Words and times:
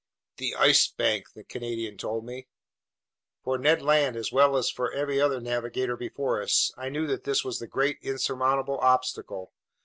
"The 0.37 0.55
Ice 0.55 0.87
Bank!" 0.87 1.27
the 1.35 1.43
Canadian 1.43 1.95
told 1.95 2.25
me. 2.25 2.47
For 3.43 3.59
Ned 3.59 3.83
Land, 3.83 4.15
as 4.15 4.31
well 4.31 4.57
as 4.57 4.67
for 4.67 4.91
every 4.91 5.17
navigator 5.39 5.95
before 5.95 6.41
us, 6.41 6.71
I 6.75 6.89
knew 6.89 7.05
that 7.05 7.23
this 7.23 7.43
was 7.45 7.59
the 7.59 7.67
great 7.67 7.99
insurmountable 8.01 8.79
obstacle. 8.79 9.53